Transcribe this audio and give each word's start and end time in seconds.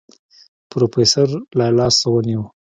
پروفيسر 0.69 1.27
له 1.57 1.65
لاسه 1.77 2.05
ونيو. 2.11 2.43